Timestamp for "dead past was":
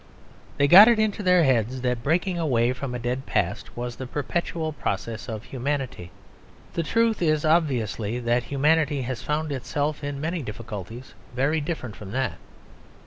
2.97-3.95